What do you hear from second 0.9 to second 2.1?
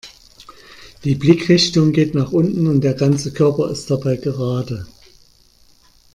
Die Blickrichtung